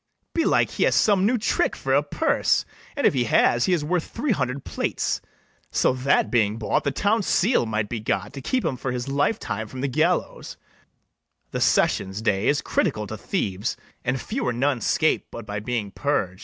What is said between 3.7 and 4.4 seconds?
is worth three